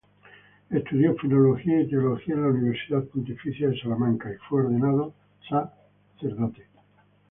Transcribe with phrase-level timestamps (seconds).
[0.71, 5.13] Estudió Filología y Teología en la Universidad Pontificia de Salamanca y fue ordenado
[5.47, 6.65] sacerdote.